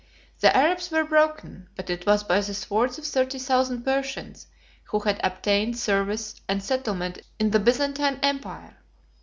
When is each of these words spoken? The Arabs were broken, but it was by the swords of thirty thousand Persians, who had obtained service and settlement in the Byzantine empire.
The 0.39 0.57
Arabs 0.57 0.89
were 0.89 1.03
broken, 1.03 1.69
but 1.75 1.91
it 1.91 2.07
was 2.07 2.23
by 2.23 2.41
the 2.41 2.55
swords 2.55 2.97
of 2.97 3.05
thirty 3.05 3.37
thousand 3.37 3.83
Persians, 3.83 4.47
who 4.85 5.01
had 5.01 5.19
obtained 5.23 5.77
service 5.77 6.41
and 6.49 6.63
settlement 6.63 7.21
in 7.37 7.51
the 7.51 7.59
Byzantine 7.59 8.17
empire. 8.23 8.77